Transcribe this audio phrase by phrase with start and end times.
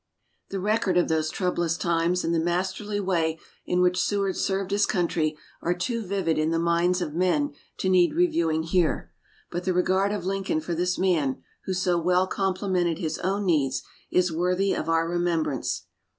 [0.49, 4.87] The record of those troublous times and the masterly way in which Seward served his
[4.87, 9.11] country are too vivid in the minds of men to need reviewing here,
[9.51, 13.83] but the regard of Lincoln for this man, who so well complemented his own needs,
[14.09, 15.85] is worthy of our remembrance.